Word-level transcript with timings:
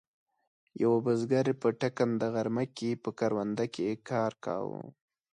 یوه 0.83 0.99
بزګر 1.05 1.45
په 1.61 1.67
ټکنده 1.81 2.27
غرمه 2.35 2.65
کې 2.77 2.89
په 3.03 3.09
کرونده 3.19 3.65
کې 3.75 3.87
کار 4.09 4.31
کاوه. 4.45 4.81